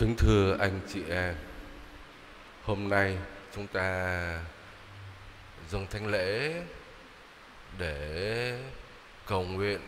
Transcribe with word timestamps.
Kính 0.00 0.16
thưa 0.16 0.56
anh 0.60 0.80
chị 0.92 1.00
em, 1.10 1.34
hôm 2.64 2.88
nay 2.88 3.16
chúng 3.54 3.66
ta 3.66 4.38
dâng 5.70 5.86
thánh 5.90 6.06
lễ 6.06 6.54
để 7.78 8.58
cầu 9.26 9.42
nguyện 9.42 9.80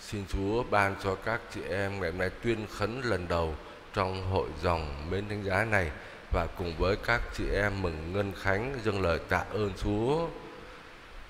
xin 0.00 0.24
Chúa 0.28 0.62
ban 0.62 0.94
cho 1.02 1.14
các 1.14 1.40
chị 1.54 1.60
em 1.70 2.00
ngày 2.00 2.10
hôm 2.10 2.18
nay 2.18 2.30
tuyên 2.42 2.66
khấn 2.76 3.00
lần 3.04 3.28
đầu 3.28 3.54
trong 3.94 4.30
hội 4.30 4.48
dòng 4.62 5.10
mến 5.10 5.28
thánh 5.28 5.44
giá 5.44 5.64
này 5.64 5.90
và 6.32 6.46
cùng 6.58 6.76
với 6.78 6.96
các 6.96 7.20
chị 7.34 7.44
em 7.54 7.82
mừng 7.82 8.12
ngân 8.12 8.32
khánh 8.42 8.78
dâng 8.84 9.02
lời 9.02 9.18
tạ 9.28 9.44
ơn 9.50 9.72
Chúa. 9.82 10.28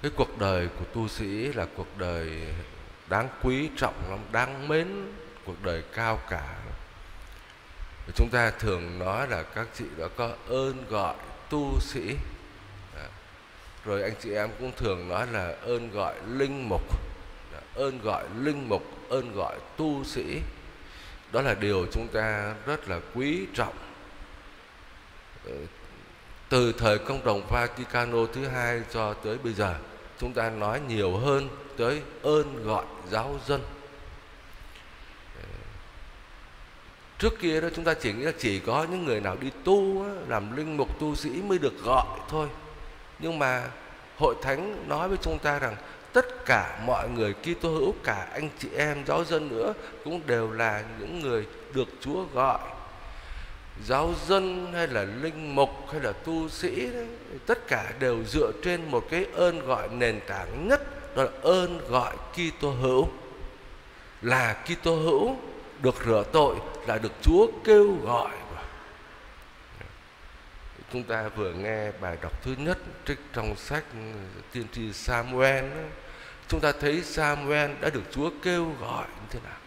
Cái 0.03 0.11
cuộc 0.17 0.39
đời 0.39 0.69
của 0.79 0.85
tu 0.95 1.09
sĩ 1.09 1.53
là 1.53 1.67
cuộc 1.77 1.99
đời 1.99 2.31
đáng 3.09 3.29
quý 3.43 3.71
trọng 3.77 4.11
lắm, 4.11 4.19
đáng 4.33 4.69
mến, 4.69 4.87
cuộc 5.45 5.63
đời 5.63 5.83
cao 5.95 6.21
cả 6.31 6.57
chúng 8.15 8.29
ta 8.29 8.51
thường 8.51 8.99
nói 8.99 9.29
là 9.29 9.43
các 9.43 9.69
chị 9.75 9.85
đã 9.99 10.09
có 10.17 10.31
ơn 10.49 10.85
gọi 10.91 11.15
tu 11.51 11.81
sĩ. 11.81 12.17
Dạ. 12.95 13.09
Rồi 13.85 14.03
anh 14.03 14.15
chị 14.21 14.33
em 14.33 14.51
cũng 14.59 14.73
thường 14.77 15.09
nói 15.09 15.27
là 15.33 15.55
ơn 15.63 15.91
gọi 15.91 16.15
linh 16.29 16.69
mục. 16.69 16.83
Dạ, 17.53 17.61
ơn 17.75 18.01
gọi 18.03 18.25
linh 18.39 18.69
mục, 18.69 18.83
ơn 19.09 19.33
gọi 19.35 19.57
tu 19.77 20.05
sĩ. 20.05 20.41
Đó 21.33 21.43
là 21.43 21.55
điều 21.55 21.87
chúng 21.93 22.09
ta 22.13 22.55
rất 22.67 22.89
là 22.89 23.01
quý 23.15 23.47
trọng. 23.55 23.75
Ờ, 25.45 25.53
từ 26.49 26.73
thời 26.73 26.99
công 26.99 27.25
đồng 27.25 27.47
Vaticano 27.51 28.27
thứ 28.33 28.49
hai 28.49 28.83
cho 28.93 29.15
tới 29.15 29.39
bây 29.39 29.53
giờ, 29.53 29.75
chúng 30.19 30.33
ta 30.33 30.51
nói 30.51 30.81
nhiều 30.89 31.17
hơn 31.17 31.49
tới 31.79 32.03
ơn 32.23 32.65
gọi 32.65 32.85
giáo 33.11 33.39
dân. 33.47 33.61
Trước 37.19 37.41
kia 37.41 37.61
đó 37.61 37.69
chúng 37.77 37.85
ta 37.85 37.95
chỉ 37.95 38.13
nghĩ 38.13 38.23
là 38.23 38.33
chỉ 38.39 38.59
có 38.59 38.87
những 38.91 39.05
người 39.05 39.21
nào 39.21 39.37
đi 39.41 39.51
tu 39.65 40.05
làm 40.29 40.57
linh 40.57 40.77
mục 40.77 41.01
tu 41.01 41.15
sĩ 41.15 41.31
mới 41.31 41.59
được 41.59 41.85
gọi 41.85 42.07
thôi. 42.29 42.49
Nhưng 43.19 43.39
mà 43.39 43.65
hội 44.19 44.35
thánh 44.43 44.89
nói 44.89 45.09
với 45.09 45.19
chúng 45.23 45.39
ta 45.39 45.59
rằng 45.59 45.77
tất 46.13 46.45
cả 46.47 46.81
mọi 46.87 47.09
người 47.09 47.35
Kitô 47.35 47.69
hữu 47.69 47.95
cả 48.05 48.29
anh 48.33 48.49
chị 48.59 48.69
em 48.77 49.05
giáo 49.07 49.25
dân 49.25 49.49
nữa 49.49 49.75
cũng 50.05 50.21
đều 50.27 50.53
là 50.53 50.85
những 51.01 51.21
người 51.21 51.47
được 51.75 51.89
Chúa 52.01 52.25
gọi. 52.35 52.59
Giáo 53.87 54.15
dân 54.27 54.73
hay 54.73 54.87
là 54.87 55.07
linh 55.23 55.55
mục 55.55 55.71
hay 55.93 56.01
là 56.01 56.13
tu 56.13 56.49
sĩ 56.49 56.87
đấy, 56.87 57.07
tất 57.47 57.69
cả 57.69 57.93
đều 58.01 58.25
dựa 58.25 58.53
trên 58.65 58.91
một 58.91 59.07
cái 59.11 59.27
ơn 59.35 59.67
gọi 59.67 59.89
nền 59.89 60.21
tảng 60.27 60.69
nhất 60.69 61.17
đó 61.17 61.23
là 61.23 61.31
ơn 61.43 61.89
gọi 61.89 62.17
Kitô 62.33 62.71
hữu. 62.71 63.09
Là 64.23 64.57
Kitô 64.65 64.95
hữu 64.95 65.37
được 65.83 65.95
rửa 66.07 66.25
tội 66.33 66.57
là 66.87 66.99
được 66.99 67.13
Chúa 67.23 67.47
kêu 67.65 67.97
gọi. 68.03 68.31
Chúng 70.93 71.03
ta 71.03 71.29
vừa 71.29 71.53
nghe 71.53 71.93
bài 72.01 72.17
đọc 72.23 72.43
thứ 72.43 72.55
nhất 72.59 72.79
trích 73.07 73.19
trong 73.33 73.57
sách 73.57 73.85
tiên 74.53 74.67
tri 74.73 74.93
Samuel 74.93 75.65
chúng 76.49 76.61
ta 76.61 76.73
thấy 76.81 77.03
Samuel 77.03 77.71
đã 77.81 77.91
được 77.91 78.03
Chúa 78.11 78.31
kêu 78.43 78.73
gọi 78.81 79.07
như 79.07 79.27
thế 79.31 79.41
nào? 79.45 79.59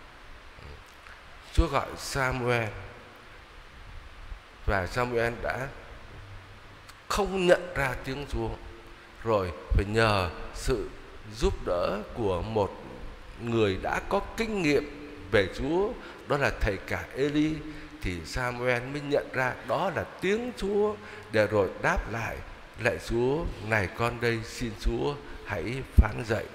Chúa 1.53 1.67
gọi 1.67 1.87
Samuel. 1.97 2.69
Và 4.65 4.87
Samuel 4.87 5.33
đã 5.43 5.67
không 7.07 7.47
nhận 7.47 7.73
ra 7.75 7.95
tiếng 8.03 8.25
Chúa. 8.29 8.49
Rồi 9.23 9.51
phải 9.69 9.85
nhờ 9.87 10.29
sự 10.53 10.89
giúp 11.35 11.53
đỡ 11.65 11.99
của 12.13 12.41
một 12.41 12.83
người 13.41 13.77
đã 13.81 14.01
có 14.09 14.21
kinh 14.37 14.61
nghiệm 14.61 14.98
về 15.31 15.47
Chúa, 15.57 15.89
đó 16.27 16.37
là 16.37 16.51
thầy 16.61 16.77
cả 16.87 17.03
Eli, 17.15 17.55
thì 18.01 18.17
Samuel 18.25 18.83
mới 18.83 19.01
nhận 19.01 19.27
ra 19.33 19.53
đó 19.67 19.91
là 19.95 20.03
tiếng 20.21 20.51
Chúa. 20.57 20.95
Để 21.31 21.47
rồi 21.47 21.69
đáp 21.81 22.11
lại, 22.11 22.35
lạy 22.83 22.97
Chúa 23.09 23.45
này 23.67 23.87
con 23.97 24.21
đây, 24.21 24.39
xin 24.43 24.71
Chúa 24.81 25.15
hãy 25.45 25.83
phán 25.95 26.23
dạy. 26.27 26.45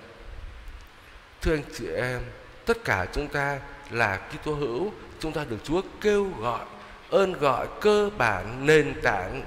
Thưa 1.43 1.55
anh 1.55 1.62
chị 1.79 1.87
em, 1.97 2.21
tất 2.67 2.85
cả 2.85 3.07
chúng 3.12 3.29
ta 3.29 3.61
là 3.91 4.17
Kitô 4.17 4.55
hữu, 4.55 4.93
chúng 5.21 5.33
ta 5.33 5.45
được 5.45 5.59
Chúa 5.65 5.83
kêu 6.01 6.31
gọi, 6.41 6.65
ơn 7.11 7.33
gọi 7.33 7.67
cơ 7.81 8.11
bản, 8.19 8.67
nền 8.67 8.95
tảng 9.03 9.43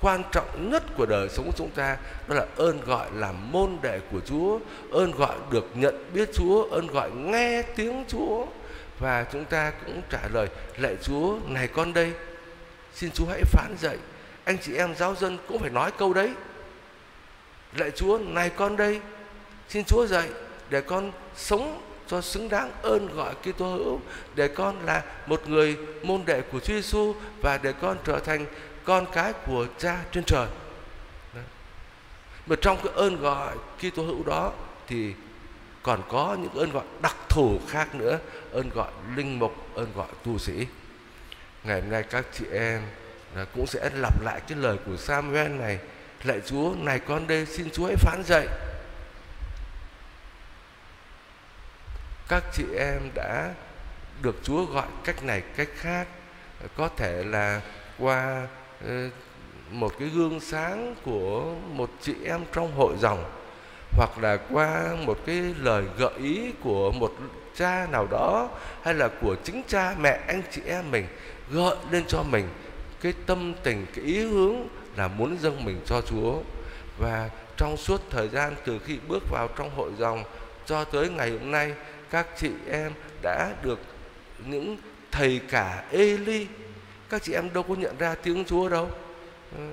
quan 0.00 0.22
trọng 0.32 0.70
nhất 0.70 0.82
của 0.96 1.06
đời 1.06 1.28
sống 1.28 1.46
của 1.46 1.56
chúng 1.56 1.70
ta 1.70 1.96
đó 2.28 2.34
là 2.34 2.46
ơn 2.56 2.80
gọi 2.80 3.08
làm 3.14 3.52
môn 3.52 3.76
đệ 3.82 4.00
của 4.12 4.20
Chúa, 4.20 4.58
ơn 4.92 5.10
gọi 5.10 5.36
được 5.50 5.66
nhận 5.74 6.12
biết 6.14 6.30
Chúa, 6.34 6.64
ơn 6.70 6.86
gọi 6.86 7.10
nghe 7.10 7.62
tiếng 7.62 8.04
Chúa. 8.08 8.46
Và 8.98 9.26
chúng 9.32 9.44
ta 9.44 9.72
cũng 9.86 10.02
trả 10.10 10.20
lời, 10.32 10.48
lạy 10.76 10.96
Chúa, 11.02 11.38
này 11.48 11.68
con 11.68 11.94
đây, 11.94 12.12
xin 12.94 13.10
Chúa 13.10 13.26
hãy 13.26 13.42
phán 13.44 13.76
dạy. 13.80 13.96
Anh 14.44 14.58
chị 14.58 14.76
em 14.76 14.94
giáo 14.96 15.14
dân 15.14 15.38
cũng 15.48 15.58
phải 15.58 15.70
nói 15.70 15.90
câu 15.98 16.14
đấy. 16.14 16.30
Lạy 17.76 17.90
Chúa, 17.90 18.18
này 18.18 18.50
con 18.50 18.76
đây, 18.76 19.00
xin 19.68 19.84
Chúa 19.84 20.06
dạy 20.06 20.28
để 20.70 20.80
con 20.80 21.12
sống 21.36 21.80
cho 22.06 22.20
xứng 22.20 22.48
đáng 22.48 22.70
ơn 22.82 23.16
gọi 23.16 23.34
Kitô 23.34 23.66
hữu 23.66 24.00
để 24.34 24.48
con 24.48 24.86
là 24.86 25.02
một 25.26 25.48
người 25.48 25.76
môn 26.02 26.20
đệ 26.26 26.40
của 26.40 26.60
Chúa 26.60 26.74
Giêsu 26.74 27.14
và 27.42 27.58
để 27.62 27.72
con 27.80 27.96
trở 28.04 28.18
thành 28.18 28.46
con 28.84 29.06
cái 29.12 29.32
của 29.46 29.66
cha 29.78 29.98
trên 30.12 30.24
trời. 30.24 30.46
Đấy. 31.34 31.44
mà 32.46 32.56
trong 32.62 32.78
cái 32.84 32.92
ơn 32.96 33.20
gọi 33.20 33.56
Kitô 33.78 34.02
hữu 34.02 34.24
đó 34.24 34.52
thì 34.86 35.14
còn 35.82 36.02
có 36.08 36.36
những 36.40 36.54
ơn 36.54 36.70
gọi 36.70 36.84
đặc 37.02 37.16
thù 37.28 37.60
khác 37.68 37.94
nữa, 37.94 38.18
ơn 38.52 38.68
gọi 38.68 38.90
linh 39.16 39.38
mục, 39.38 39.56
ơn 39.74 39.92
gọi 39.94 40.08
tu 40.24 40.38
sĩ. 40.38 40.66
Ngày 41.64 41.80
hôm 41.80 41.90
nay 41.90 42.02
các 42.02 42.24
chị 42.32 42.44
em 42.52 42.82
à, 43.36 43.46
cũng 43.54 43.66
sẽ 43.66 43.90
lặp 43.94 44.22
lại 44.22 44.40
cái 44.48 44.58
lời 44.58 44.76
của 44.86 44.96
Samuel 44.96 45.48
này. 45.48 45.78
Lạy 46.24 46.40
Chúa, 46.46 46.74
này 46.78 46.98
con 46.98 47.26
đây, 47.26 47.46
xin 47.46 47.70
Chúa 47.70 47.86
hãy 47.86 47.96
phán 47.96 48.22
dạy. 48.26 48.46
Các 52.28 52.44
chị 52.52 52.64
em 52.78 53.10
đã 53.14 53.54
được 54.22 54.36
Chúa 54.42 54.64
gọi 54.64 54.86
cách 55.04 55.24
này 55.24 55.42
cách 55.56 55.68
khác. 55.76 56.06
Có 56.76 56.88
thể 56.96 57.24
là 57.24 57.60
qua 57.98 58.46
Ờ, 58.86 59.08
một 59.70 59.92
cái 59.98 60.08
gương 60.08 60.40
sáng 60.40 60.94
của 61.04 61.54
một 61.72 61.90
chị 62.00 62.14
em 62.24 62.40
trong 62.52 62.74
hội 62.76 62.94
dòng, 63.00 63.24
hoặc 63.92 64.18
là 64.22 64.36
qua 64.50 64.96
một 65.06 65.18
cái 65.26 65.54
lời 65.58 65.84
gợi 65.98 66.12
ý 66.18 66.52
của 66.62 66.92
một 66.92 67.12
cha 67.56 67.86
nào 67.92 68.06
đó, 68.10 68.48
hay 68.82 68.94
là 68.94 69.08
của 69.22 69.36
chính 69.44 69.62
cha, 69.68 69.94
mẹ, 70.00 70.20
anh 70.26 70.42
chị 70.50 70.62
em 70.66 70.90
mình, 70.90 71.06
gợi 71.50 71.76
lên 71.90 72.04
cho 72.08 72.22
mình 72.22 72.48
cái 73.00 73.12
tâm 73.26 73.54
tình, 73.62 73.86
cái 73.94 74.04
ý 74.04 74.20
hướng 74.20 74.68
là 74.96 75.08
muốn 75.08 75.38
dâng 75.40 75.64
mình 75.64 75.80
cho 75.86 76.00
Chúa. 76.00 76.38
Và 76.98 77.30
trong 77.56 77.76
suốt 77.76 78.00
thời 78.10 78.28
gian 78.28 78.54
từ 78.64 78.78
khi 78.78 78.98
bước 79.08 79.22
vào 79.30 79.48
trong 79.56 79.70
hội 79.76 79.90
dòng 79.98 80.24
cho 80.66 80.84
tới 80.84 81.08
ngày 81.08 81.30
hôm 81.30 81.50
nay, 81.50 81.74
các 82.10 82.26
chị 82.36 82.50
em 82.70 82.92
đã 83.22 83.52
được 83.62 83.78
những 84.46 84.76
thầy 85.10 85.40
cả 85.50 85.84
Eli 85.90 86.46
các 87.10 87.22
chị 87.22 87.32
em 87.32 87.52
đâu 87.54 87.62
có 87.62 87.74
nhận 87.74 87.98
ra 87.98 88.14
tiếng 88.14 88.44
Chúa 88.44 88.68
đâu. 88.68 88.88
Ừ. 89.56 89.64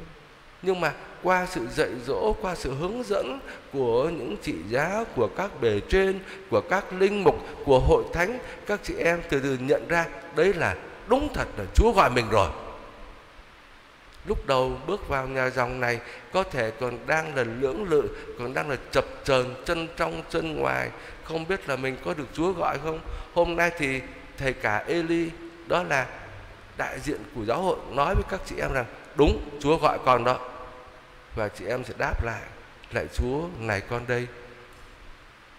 Nhưng 0.61 0.81
mà 0.81 0.93
qua 1.23 1.45
sự 1.45 1.67
dạy 1.75 1.89
dỗ, 2.05 2.33
qua 2.41 2.55
sự 2.55 2.73
hướng 2.73 3.03
dẫn 3.03 3.39
của 3.73 4.09
những 4.09 4.35
chị 4.41 4.55
giáo 4.69 5.05
của 5.15 5.29
các 5.37 5.61
bề 5.61 5.79
trên, 5.89 6.19
của 6.49 6.61
các 6.61 6.93
linh 6.99 7.23
mục, 7.23 7.35
của 7.65 7.79
hội 7.79 8.03
thánh, 8.13 8.39
các 8.65 8.79
chị 8.83 8.93
em 8.97 9.21
từ 9.29 9.39
từ 9.39 9.57
nhận 9.59 9.87
ra 9.87 10.05
đấy 10.35 10.53
là 10.53 10.75
đúng 11.07 11.33
thật 11.33 11.47
là 11.57 11.65
Chúa 11.75 11.91
gọi 11.91 12.09
mình 12.09 12.25
rồi. 12.29 12.49
Lúc 14.25 14.45
đầu 14.47 14.71
bước 14.87 15.09
vào 15.09 15.27
nhà 15.27 15.49
dòng 15.49 15.79
này, 15.79 15.99
có 16.33 16.43
thể 16.43 16.71
còn 16.79 16.97
đang 17.07 17.35
là 17.35 17.43
lưỡng 17.43 17.89
lự, 17.89 18.09
còn 18.39 18.53
đang 18.53 18.69
là 18.69 18.77
chập 18.91 19.05
chờn, 19.23 19.45
chân 19.65 19.87
trong, 19.97 20.23
chân 20.29 20.55
ngoài. 20.55 20.89
Không 21.23 21.47
biết 21.47 21.69
là 21.69 21.75
mình 21.75 21.97
có 22.05 22.13
được 22.13 22.27
Chúa 22.33 22.51
gọi 22.51 22.77
không? 22.83 22.99
Hôm 23.33 23.55
nay 23.55 23.71
thì 23.77 24.01
thầy 24.37 24.53
cả 24.53 24.83
Eli, 24.87 25.29
đó 25.67 25.83
là 25.83 26.07
đại 26.77 26.99
diện 26.99 27.17
của 27.35 27.45
giáo 27.45 27.61
hội 27.61 27.77
nói 27.91 28.15
với 28.15 28.23
các 28.29 28.41
chị 28.45 28.55
em 28.59 28.73
rằng, 28.73 28.85
đúng, 29.15 29.49
Chúa 29.59 29.77
gọi 29.77 29.99
con 30.05 30.23
đó. 30.23 30.39
Và 31.35 31.49
chị 31.49 31.65
em 31.65 31.83
sẽ 31.83 31.93
đáp 31.97 32.23
lại 32.23 32.41
lại 32.91 33.05
Chúa, 33.13 33.41
này 33.59 33.81
con 33.81 34.07
đây. 34.07 34.27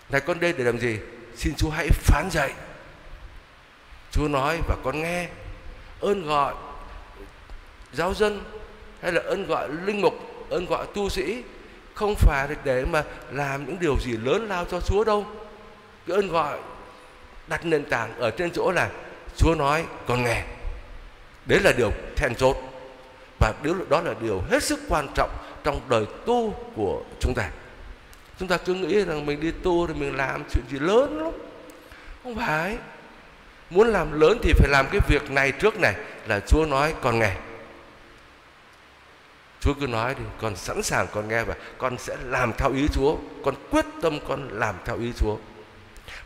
Này 0.08 0.20
con 0.20 0.40
đây 0.40 0.52
để 0.52 0.64
làm 0.64 0.78
gì? 0.78 0.98
Xin 1.36 1.54
Chúa 1.56 1.70
hãy 1.70 1.88
phán 1.88 2.28
dạy. 2.30 2.52
Chúa 4.12 4.28
nói 4.28 4.58
và 4.68 4.76
con 4.84 5.02
nghe, 5.02 5.28
ơn 6.00 6.26
gọi 6.26 6.54
giáo 7.92 8.14
dân 8.14 8.44
hay 9.02 9.12
là 9.12 9.20
ơn 9.24 9.46
gọi 9.46 9.68
linh 9.84 10.00
mục, 10.00 10.14
ơn 10.50 10.66
gọi 10.66 10.86
tu 10.94 11.08
sĩ 11.08 11.42
không 11.94 12.14
phải 12.14 12.48
để 12.64 12.84
mà 12.84 13.04
làm 13.30 13.66
những 13.66 13.76
điều 13.80 13.96
gì 14.00 14.12
lớn 14.12 14.48
lao 14.48 14.64
cho 14.64 14.80
Chúa 14.80 15.04
đâu. 15.04 15.26
Cái 16.06 16.16
ơn 16.16 16.28
gọi 16.28 16.58
đặt 17.46 17.64
nền 17.64 17.84
tảng 17.84 18.18
ở 18.18 18.30
trên 18.30 18.50
chỗ 18.50 18.70
là 18.70 18.90
Chúa 19.36 19.54
nói, 19.54 19.84
con 20.06 20.24
nghe 20.24 20.44
đấy 21.48 21.60
là 21.60 21.72
điều 21.72 21.92
then 22.16 22.34
chốt. 22.34 22.56
Và 23.38 23.54
điều 23.62 23.74
đó 23.88 24.00
là 24.00 24.14
điều 24.20 24.42
hết 24.50 24.62
sức 24.62 24.80
quan 24.88 25.08
trọng 25.14 25.30
trong 25.64 25.80
đời 25.88 26.04
tu 26.26 26.54
của 26.76 27.02
chúng 27.20 27.34
ta. 27.34 27.50
Chúng 28.38 28.48
ta 28.48 28.56
cứ 28.56 28.74
nghĩ 28.74 29.04
rằng 29.04 29.26
mình 29.26 29.40
đi 29.40 29.50
tu 29.62 29.86
thì 29.86 29.94
mình 29.94 30.16
làm 30.16 30.44
chuyện 30.52 30.64
gì 30.70 30.78
lớn 30.78 31.18
lắm. 31.18 31.32
Không 32.22 32.36
phải. 32.36 32.76
Muốn 33.70 33.88
làm 33.88 34.20
lớn 34.20 34.38
thì 34.42 34.52
phải 34.52 34.68
làm 34.68 34.86
cái 34.92 35.00
việc 35.08 35.30
này 35.30 35.52
trước 35.52 35.80
này, 35.80 35.94
là 36.26 36.40
Chúa 36.40 36.66
nói, 36.66 36.94
con 37.02 37.18
nghe. 37.18 37.34
Chúa 39.60 39.74
cứ 39.80 39.86
nói 39.86 40.14
đi, 40.14 40.24
con 40.40 40.56
sẵn 40.56 40.82
sàng 40.82 41.06
con 41.12 41.28
nghe 41.28 41.44
và 41.44 41.54
con 41.78 41.98
sẽ 41.98 42.16
làm 42.24 42.52
theo 42.52 42.72
ý 42.72 42.88
Chúa. 42.92 43.16
Con 43.44 43.54
quyết 43.70 43.84
tâm 44.02 44.18
con 44.28 44.48
làm 44.52 44.74
theo 44.84 44.98
ý 44.98 45.12
Chúa. 45.16 45.36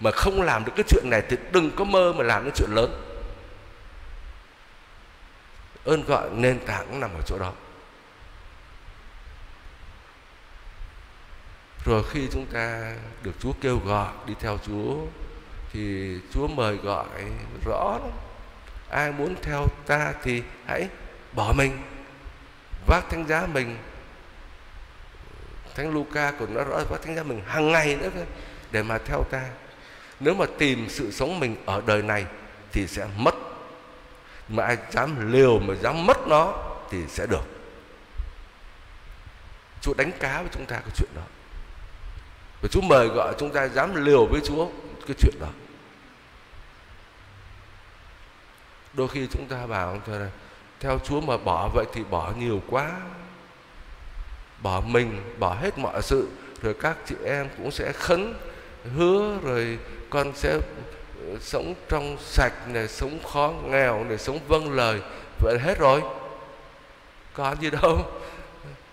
Mà 0.01 0.11
không 0.11 0.43
làm 0.43 0.65
được 0.65 0.73
cái 0.77 0.85
chuyện 0.89 1.05
này 1.11 1.23
thì 1.29 1.37
đừng 1.53 1.71
có 1.77 1.85
mơ 1.85 2.13
mà 2.17 2.25
làm 2.25 2.43
cái 2.43 2.53
chuyện 2.57 2.71
lớn 2.75 3.12
ơn 5.85 6.05
gọi 6.05 6.31
nền 6.33 6.61
tảng 6.67 7.01
nằm 7.01 7.11
ở 7.15 7.21
chỗ 7.27 7.39
đó. 7.39 7.53
Rồi 11.85 12.03
khi 12.11 12.29
chúng 12.33 12.47
ta 12.47 12.95
được 13.23 13.33
Chúa 13.41 13.53
kêu 13.61 13.79
gọi 13.79 14.13
đi 14.27 14.35
theo 14.41 14.59
Chúa, 14.67 14.97
thì 15.73 16.15
Chúa 16.33 16.49
mời 16.49 16.77
gọi 16.77 17.07
rõ 17.67 17.99
lắm. 18.03 18.11
Ai 18.91 19.13
muốn 19.13 19.35
theo 19.43 19.67
ta 19.87 20.13
thì 20.23 20.43
hãy 20.67 20.89
bỏ 21.33 21.53
mình, 21.57 21.83
vác 22.87 23.11
thánh 23.11 23.27
giá 23.27 23.47
mình. 23.47 23.79
Thánh 25.75 25.95
Luca 25.95 26.33
còn 26.41 26.55
nói 26.55 26.65
rõ 26.65 26.81
vác 26.91 27.03
thánh 27.03 27.17
giá 27.17 27.23
mình 27.23 27.43
hàng 27.47 27.73
ngày 27.73 27.97
nữa 27.97 28.11
để 28.71 28.83
mà 28.83 28.99
theo 28.99 29.25
ta. 29.31 29.43
Nếu 30.21 30.35
mà 30.35 30.47
tìm 30.59 30.89
sự 30.89 31.11
sống 31.13 31.41
mình 31.41 31.57
ở 31.67 31.83
đời 31.87 32.03
này 32.03 32.27
thì 32.73 32.87
sẽ 32.87 33.07
mất 33.17 33.35
mà 34.49 34.65
ai 34.65 34.77
dám 34.91 35.33
liều 35.33 35.59
mà 35.59 35.75
dám 35.75 36.07
mất 36.07 36.29
nó 36.29 36.55
thì 36.91 36.99
sẽ 37.09 37.27
được. 37.27 37.45
Chúa 39.81 39.95
đánh 39.95 40.11
cá 40.21 40.43
với 40.43 40.51
chúng 40.53 40.67
ta 40.67 40.77
cái 40.77 40.91
chuyện 40.97 41.11
đó. 41.17 41.23
Và 42.63 42.69
Chúa 42.69 42.81
mời 42.81 43.09
gọi 43.09 43.35
chúng 43.39 43.53
ta 43.53 43.69
dám 43.69 44.05
liều 44.05 44.27
với 44.27 44.41
Chúa 44.45 44.69
cái 45.07 45.17
chuyện 45.19 45.35
đó. 45.41 45.49
Đôi 48.93 49.09
khi 49.09 49.27
chúng 49.31 49.47
ta 49.47 49.67
bảo 49.67 50.01
là 50.07 50.29
theo 50.81 50.99
Chúa 51.05 51.21
mà 51.21 51.37
bỏ 51.37 51.69
vậy 51.75 51.85
thì 51.95 52.05
bỏ 52.05 52.33
nhiều 52.39 52.63
quá, 52.71 52.91
bỏ 54.63 54.81
mình, 54.81 55.35
bỏ 55.39 55.55
hết 55.55 55.79
mọi 55.79 56.03
sự, 56.03 56.29
rồi 56.63 56.75
các 56.81 56.97
chị 57.07 57.15
em 57.25 57.49
cũng 57.57 57.71
sẽ 57.71 57.93
khấn 57.93 58.35
hứa, 58.97 59.39
rồi 59.43 59.79
con 60.11 60.33
sẽ 60.35 60.59
sống 61.41 61.75
trong 61.89 62.17
sạch 62.21 62.69
này, 62.69 62.89
sống 62.89 63.19
khó 63.33 63.53
nghèo 63.65 64.05
này, 64.05 64.19
sống 64.19 64.39
vâng 64.49 64.73
lời, 64.73 65.01
vậy 65.39 65.59
hết 65.59 65.79
rồi. 65.79 66.03
Có 67.35 67.55
gì 67.61 67.71
đâu. 67.71 67.99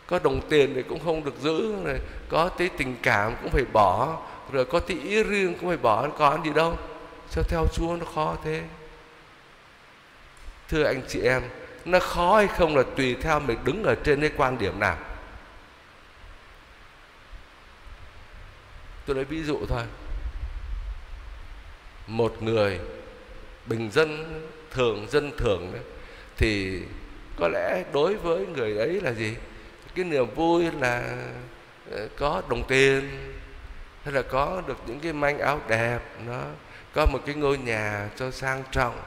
Có 0.08 0.20
đồng 0.24 0.42
tiền 0.50 0.72
thì 0.76 0.84
cũng 0.84 1.00
không 1.06 1.24
được 1.24 1.36
giữ 1.42 1.76
này, 1.84 2.00
có 2.30 2.50
tí 2.50 2.70
tình 2.78 2.96
cảm 3.04 3.36
cũng 3.42 3.52
phải 3.52 3.66
bỏ, 3.74 4.18
rồi 4.52 4.66
có 4.66 4.80
tí 4.80 5.00
ý 5.02 5.24
riêng 5.24 5.56
cũng 5.60 5.70
phải 5.70 5.78
bỏ, 5.78 6.10
có 6.10 6.38
gì 6.46 6.52
đâu. 6.54 6.78
Cho 7.32 7.42
theo 7.50 7.66
chúa 7.74 7.96
nó 7.96 8.06
khó 8.16 8.36
thế? 8.44 8.62
Thưa 10.70 10.84
anh 10.84 11.02
chị 11.08 11.22
em, 11.22 11.44
nó 11.86 12.00
khó 12.00 12.38
hay 12.38 12.48
không 12.48 12.76
là 12.76 12.84
tùy 12.96 13.16
theo 13.22 13.40
mình 13.40 13.58
đứng 13.64 13.84
ở 13.84 13.96
trên 14.04 14.22
cái 14.22 14.32
quan 14.38 14.58
điểm 14.58 14.80
nào. 14.80 14.98
Tôi 19.06 19.16
lấy 19.16 19.26
ví 19.26 19.44
dụ 19.44 19.60
thôi 19.70 19.84
một 22.10 22.44
người 22.44 22.80
bình 23.66 23.92
dân 23.92 24.42
thường 24.72 25.08
dân 25.10 25.32
thường 25.38 25.70
đấy, 25.74 25.82
thì 26.38 26.82
có 27.40 27.48
lẽ 27.48 27.84
đối 27.94 28.16
với 28.16 28.46
người 28.46 28.78
ấy 28.78 29.02
là 29.02 29.12
gì? 29.12 29.36
Cái 29.96 30.06
niềm 30.06 30.26
vui 30.36 30.66
là 30.82 31.18
ờ, 31.92 32.08
có 32.18 32.42
đồng 32.50 32.64
tiền 32.68 33.10
hay 34.04 34.14
là 34.14 34.22
có 34.22 34.62
được 34.68 34.78
những 34.88 35.00
cái 35.00 35.14
manh 35.14 35.40
áo 35.40 35.62
đẹp 35.68 36.00
nó 36.28 36.44
có 36.94 37.06
một 37.06 37.20
cái 37.26 37.36
ngôi 37.36 37.58
nhà 37.58 38.10
cho 38.16 38.32
sang 38.32 38.64
trọng 38.72 39.00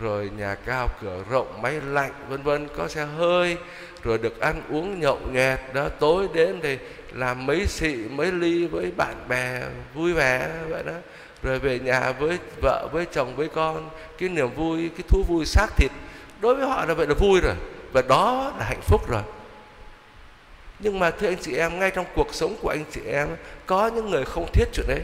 rồi 0.00 0.30
nhà 0.36 0.54
cao 0.54 0.88
cửa 1.02 1.24
rộng 1.30 1.62
máy 1.62 1.80
lạnh 1.86 2.12
vân 2.28 2.42
vân 2.42 2.68
có 2.76 2.88
xe 2.88 3.04
hơi 3.04 3.56
rồi 4.02 4.18
được 4.18 4.40
ăn 4.40 4.62
uống 4.70 5.00
nhậu 5.00 5.18
nhẹt 5.32 5.60
đó 5.74 5.88
tối 5.88 6.28
đến 6.34 6.60
thì 6.62 6.78
làm 7.12 7.46
mấy 7.46 7.66
xị 7.66 7.94
mấy 7.94 8.32
ly 8.32 8.66
với 8.66 8.90
bạn 8.96 9.14
bè 9.28 9.62
vui 9.94 10.12
vẻ 10.12 10.50
vậy 10.68 10.82
đó 10.86 10.92
rồi 11.42 11.58
về 11.58 11.78
nhà 11.78 12.12
với 12.12 12.38
vợ, 12.62 12.88
với 12.92 13.06
chồng, 13.12 13.36
với 13.36 13.48
con, 13.48 13.90
cái 14.18 14.28
niềm 14.28 14.48
vui, 14.54 14.88
cái 14.88 15.04
thú 15.08 15.22
vui 15.28 15.46
xác 15.46 15.66
thịt, 15.76 15.90
đối 16.40 16.54
với 16.54 16.66
họ 16.66 16.84
là 16.84 16.94
vậy 16.94 17.06
là 17.06 17.14
vui 17.14 17.40
rồi, 17.40 17.54
và 17.92 18.02
đó 18.02 18.52
là 18.58 18.64
hạnh 18.64 18.80
phúc 18.80 19.08
rồi. 19.08 19.22
Nhưng 20.78 20.98
mà 20.98 21.10
thưa 21.10 21.28
anh 21.28 21.38
chị 21.40 21.54
em, 21.56 21.78
ngay 21.78 21.90
trong 21.90 22.06
cuộc 22.14 22.34
sống 22.34 22.56
của 22.62 22.68
anh 22.68 22.84
chị 22.90 23.00
em, 23.06 23.28
có 23.66 23.86
những 23.86 24.10
người 24.10 24.24
không 24.24 24.52
thiết 24.52 24.68
chuyện 24.72 24.86
đấy 24.88 25.02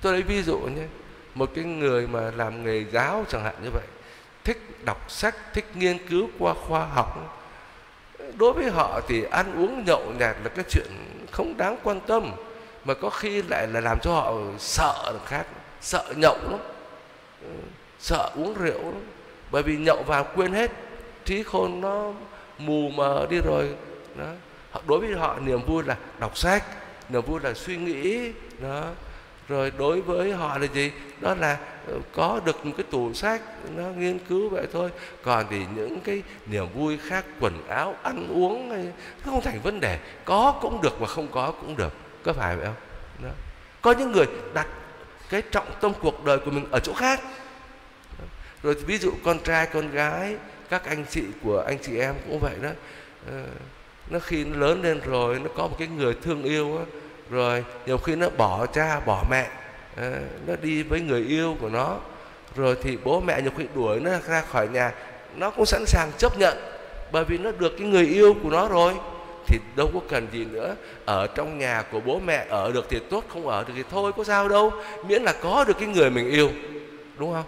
tôi 0.00 0.12
lấy 0.12 0.22
ví 0.22 0.42
dụ 0.42 0.58
nhé, 0.58 0.86
một 1.34 1.50
cái 1.54 1.64
người 1.64 2.06
mà 2.06 2.30
làm 2.36 2.64
nghề 2.64 2.84
giáo 2.92 3.24
chẳng 3.28 3.44
hạn 3.44 3.54
như 3.62 3.70
vậy, 3.72 3.86
thích 4.44 4.84
đọc 4.84 5.10
sách, 5.10 5.34
thích 5.54 5.64
nghiên 5.74 6.06
cứu 6.08 6.28
qua 6.38 6.54
khoa 6.54 6.86
học, 6.86 7.42
đối 8.38 8.52
với 8.52 8.70
họ 8.70 9.00
thì 9.08 9.24
ăn 9.30 9.54
uống 9.56 9.84
nhậu 9.84 10.12
nhạt 10.18 10.36
là 10.44 10.48
cái 10.54 10.64
chuyện 10.70 10.86
không 11.32 11.56
đáng 11.56 11.76
quan 11.82 12.00
tâm 12.00 12.32
mà 12.86 12.94
có 12.94 13.10
khi 13.10 13.42
lại 13.42 13.66
là 13.66 13.80
làm 13.80 13.98
cho 14.02 14.12
họ 14.12 14.32
sợ 14.58 15.10
được 15.12 15.26
khác, 15.26 15.46
sợ 15.80 16.04
nhậu 16.16 16.36
lắm. 16.50 16.60
Ừ, 17.42 17.48
sợ 17.98 18.30
uống 18.36 18.54
rượu 18.54 18.82
lắm. 18.82 19.02
Bởi 19.50 19.62
vì 19.62 19.76
nhậu 19.76 20.02
vào 20.06 20.26
quên 20.36 20.52
hết 20.52 20.70
trí 21.24 21.42
khôn 21.42 21.80
nó 21.80 22.12
mù 22.58 22.88
mờ 22.88 23.26
đi 23.30 23.40
rồi, 23.40 23.68
đó. 24.16 24.32
Đối 24.86 24.98
với 24.98 25.12
họ 25.12 25.38
niềm 25.44 25.60
vui 25.66 25.82
là 25.82 25.96
đọc 26.18 26.38
sách, 26.38 26.64
niềm 27.08 27.22
vui 27.22 27.40
là 27.42 27.54
suy 27.54 27.76
nghĩ, 27.76 28.32
đó. 28.62 28.84
Rồi 29.48 29.72
đối 29.78 30.00
với 30.00 30.32
họ 30.32 30.58
là 30.58 30.66
gì? 30.74 30.92
Đó 31.20 31.34
là 31.34 31.58
ừ, 31.86 31.98
có 32.12 32.40
được 32.44 32.66
một 32.66 32.72
cái 32.76 32.86
tủ 32.90 33.14
sách, 33.14 33.42
nó 33.76 33.82
nghiên 33.84 34.18
cứu 34.18 34.48
vậy 34.48 34.66
thôi. 34.72 34.90
Còn 35.22 35.46
thì 35.50 35.60
những 35.76 36.00
cái 36.00 36.22
niềm 36.46 36.66
vui 36.74 36.98
khác, 37.08 37.24
quần 37.40 37.68
áo, 37.68 37.94
ăn 38.02 38.28
uống 38.30 38.68
nó 38.68 39.32
không 39.32 39.40
thành 39.40 39.60
vấn 39.62 39.80
đề. 39.80 39.98
Có 40.24 40.54
cũng 40.60 40.80
được 40.82 41.00
mà 41.00 41.06
không 41.06 41.28
có 41.28 41.52
cũng 41.60 41.76
được 41.76 41.92
có 42.26 42.32
phải 42.32 42.56
vậy 42.56 42.66
không? 42.66 42.74
Đó. 43.22 43.30
có 43.82 43.92
những 43.92 44.12
người 44.12 44.26
đặt 44.54 44.66
cái 45.30 45.42
trọng 45.42 45.66
tâm 45.80 45.92
cuộc 46.02 46.24
đời 46.24 46.38
của 46.38 46.50
mình 46.50 46.66
ở 46.70 46.80
chỗ 46.80 46.92
khác. 46.94 47.20
Rồi 48.62 48.74
ví 48.74 48.98
dụ 48.98 49.12
con 49.24 49.38
trai 49.38 49.66
con 49.66 49.90
gái 49.90 50.36
các 50.70 50.84
anh 50.84 51.04
chị 51.10 51.22
của 51.42 51.64
anh 51.66 51.78
chị 51.82 51.98
em 51.98 52.14
cũng 52.26 52.38
vậy 52.40 52.54
đó. 52.62 52.68
Ờ, 53.30 53.44
nó 54.10 54.18
khi 54.18 54.44
nó 54.44 54.58
lớn 54.58 54.82
lên 54.82 55.00
rồi 55.00 55.38
nó 55.38 55.50
có 55.56 55.66
một 55.66 55.76
cái 55.78 55.88
người 55.88 56.14
thương 56.22 56.42
yêu 56.42 56.78
đó, 56.78 56.84
rồi 57.30 57.64
nhiều 57.86 57.98
khi 57.98 58.16
nó 58.16 58.28
bỏ 58.36 58.66
cha 58.66 59.00
bỏ 59.00 59.24
mẹ 59.30 59.50
ờ, 59.96 60.12
nó 60.46 60.54
đi 60.62 60.82
với 60.82 61.00
người 61.00 61.24
yêu 61.24 61.56
của 61.60 61.68
nó. 61.68 61.98
Rồi 62.56 62.76
thì 62.82 62.98
bố 63.04 63.20
mẹ 63.20 63.42
nhiều 63.42 63.52
khi 63.58 63.64
đuổi 63.74 64.00
nó 64.00 64.10
ra 64.28 64.40
khỏi 64.40 64.68
nhà 64.68 64.92
nó 65.36 65.50
cũng 65.50 65.66
sẵn 65.66 65.84
sàng 65.86 66.10
chấp 66.18 66.38
nhận 66.38 66.58
bởi 67.12 67.24
vì 67.24 67.38
nó 67.38 67.50
được 67.58 67.72
cái 67.78 67.88
người 67.88 68.06
yêu 68.06 68.34
của 68.42 68.50
nó 68.50 68.68
rồi 68.68 68.94
thì 69.46 69.58
đâu 69.76 69.90
có 69.94 70.00
cần 70.08 70.26
gì 70.32 70.44
nữa. 70.44 70.76
Ở 71.04 71.26
trong 71.26 71.58
nhà 71.58 71.82
của 71.90 72.00
bố 72.00 72.20
mẹ 72.26 72.46
ở 72.48 72.72
được 72.72 72.86
thì 72.90 72.98
tốt, 73.10 73.24
không 73.28 73.48
ở 73.48 73.64
được 73.64 73.72
thì 73.76 73.82
thôi, 73.90 74.12
có 74.16 74.24
sao 74.24 74.48
đâu. 74.48 74.72
Miễn 75.08 75.22
là 75.22 75.34
có 75.42 75.64
được 75.68 75.76
cái 75.78 75.88
người 75.88 76.10
mình 76.10 76.30
yêu, 76.30 76.50
đúng 77.18 77.32
không? 77.32 77.44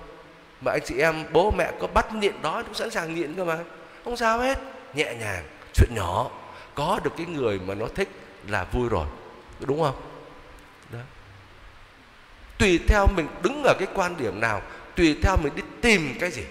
Mà 0.60 0.72
anh 0.72 0.80
chị 0.84 0.98
em, 0.98 1.24
bố 1.32 1.50
mẹ 1.50 1.72
có 1.80 1.86
bắt 1.86 2.14
nhịn 2.14 2.42
đó 2.42 2.62
cũng 2.62 2.74
sẵn 2.74 2.90
sàng 2.90 3.14
nhịn 3.14 3.34
cơ 3.34 3.44
mà. 3.44 3.58
Không 4.04 4.16
sao 4.16 4.38
hết, 4.38 4.58
nhẹ 4.94 5.14
nhàng, 5.20 5.44
chuyện 5.74 5.90
nhỏ. 5.94 6.30
Có 6.74 7.00
được 7.04 7.12
cái 7.16 7.26
người 7.26 7.60
mà 7.66 7.74
nó 7.74 7.86
thích 7.94 8.08
là 8.48 8.64
vui 8.72 8.88
rồi, 8.88 9.06
đúng 9.60 9.82
không? 9.82 10.00
Đó. 10.92 10.98
tùy 12.58 12.80
theo 12.88 13.06
mình 13.16 13.26
đứng 13.42 13.62
ở 13.62 13.74
cái 13.78 13.88
quan 13.94 14.16
điểm 14.16 14.40
nào, 14.40 14.62
tùy 14.96 15.18
theo 15.22 15.36
mình 15.42 15.52
đi 15.56 15.62
tìm 15.80 16.14
cái 16.20 16.30
gì. 16.30 16.42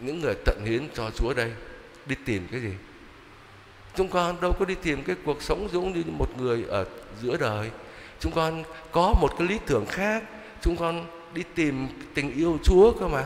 Những 0.00 0.20
người 0.20 0.34
tận 0.44 0.64
hiến 0.64 0.88
cho 0.94 1.10
Chúa 1.10 1.34
đây, 1.34 1.52
đi 2.06 2.16
tìm 2.24 2.48
cái 2.50 2.60
gì? 2.60 2.72
Chúng 3.96 4.08
con 4.08 4.40
đâu 4.40 4.52
có 4.52 4.64
đi 4.64 4.74
tìm 4.74 5.02
cái 5.02 5.16
cuộc 5.24 5.42
sống 5.42 5.68
giống 5.72 5.92
như 5.92 6.02
một 6.06 6.28
người 6.38 6.64
ở 6.68 6.84
giữa 7.22 7.36
đời. 7.36 7.70
Chúng 8.20 8.32
con 8.32 8.64
có 8.92 9.14
một 9.20 9.38
cái 9.38 9.48
lý 9.48 9.58
tưởng 9.66 9.86
khác. 9.86 10.22
Chúng 10.60 10.76
con 10.76 11.06
đi 11.34 11.42
tìm 11.54 11.88
tình 12.14 12.34
yêu 12.34 12.58
Chúa 12.62 12.92
cơ 12.92 13.08
mà. 13.08 13.24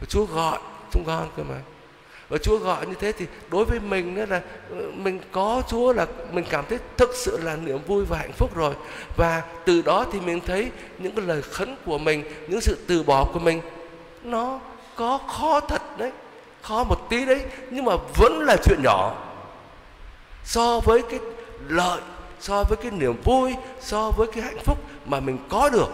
Và 0.00 0.06
Chúa 0.08 0.24
gọi 0.24 0.58
chúng 0.92 1.04
con 1.06 1.28
cơ 1.36 1.42
mà. 1.42 1.56
Và 2.28 2.38
Chúa 2.38 2.58
gọi 2.58 2.86
như 2.86 2.94
thế 3.00 3.12
thì 3.12 3.26
đối 3.50 3.64
với 3.64 3.80
mình 3.80 4.14
nữa 4.14 4.26
là 4.28 4.42
ờ, 4.70 4.76
mình 4.94 5.20
có 5.32 5.62
Chúa 5.68 5.92
là 5.92 6.06
mình 6.32 6.44
cảm 6.50 6.64
thấy 6.68 6.78
thực 6.96 7.10
sự 7.14 7.38
là 7.42 7.56
niềm 7.56 7.78
vui 7.86 8.04
và 8.04 8.18
hạnh 8.18 8.32
phúc 8.32 8.56
rồi. 8.56 8.74
Và 9.16 9.42
từ 9.64 9.82
đó 9.82 10.06
thì 10.12 10.20
mình 10.20 10.40
thấy 10.46 10.70
những 10.98 11.14
cái 11.14 11.24
lời 11.26 11.42
khấn 11.42 11.76
của 11.84 11.98
mình, 11.98 12.24
những 12.48 12.60
sự 12.60 12.78
từ 12.86 13.02
bỏ 13.02 13.24
của 13.24 13.38
mình, 13.38 13.60
nó 14.22 14.60
có 14.96 15.18
khó 15.18 15.60
thật 15.60 15.98
đấy. 15.98 16.12
Khó 16.62 16.84
một 16.84 17.10
tí 17.10 17.24
đấy, 17.24 17.42
nhưng 17.70 17.84
mà 17.84 17.92
vẫn 18.16 18.38
là 18.46 18.56
chuyện 18.64 18.80
nhỏ 18.84 19.27
so 20.44 20.80
với 20.80 21.02
cái 21.10 21.20
lợi, 21.68 22.00
so 22.40 22.64
với 22.64 22.78
cái 22.82 22.90
niềm 22.90 23.22
vui, 23.24 23.54
so 23.80 24.10
với 24.10 24.26
cái 24.32 24.42
hạnh 24.42 24.58
phúc 24.64 24.78
mà 25.06 25.20
mình 25.20 25.38
có 25.48 25.68
được. 25.68 25.88